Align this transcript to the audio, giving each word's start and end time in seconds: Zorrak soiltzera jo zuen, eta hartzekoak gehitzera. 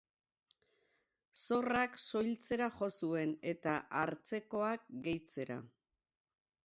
Zorrak 1.43 1.99
soiltzera 2.03 2.71
jo 2.79 2.89
zuen, 3.01 3.35
eta 3.53 3.77
hartzekoak 4.01 4.93
gehitzera. 5.09 5.63